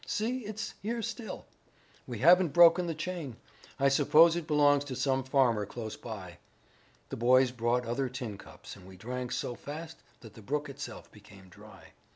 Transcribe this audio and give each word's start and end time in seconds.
See, 0.07 0.39
it's 0.45 0.73
here 0.81 1.03
still. 1.03 1.45
We 2.07 2.17
haven't 2.17 2.53
broken 2.53 2.87
the 2.87 2.95
chain. 2.95 3.37
I 3.79 3.89
suppose 3.89 4.35
it 4.35 4.47
belongs 4.47 4.83
to 4.85 4.95
some 4.95 5.23
farmer 5.23 5.63
close 5.67 5.95
by. 5.95 6.39
The 7.09 7.17
boys 7.17 7.51
brought 7.51 7.85
other 7.85 8.09
tin 8.09 8.39
cups 8.39 8.75
and 8.75 8.87
we 8.87 8.97
drank 8.97 9.31
so 9.31 9.53
fast 9.53 9.99
that 10.21 10.33
the 10.33 10.41
brook 10.41 10.69
itself 10.69 11.11
became 11.11 11.49
dry. 11.49 11.89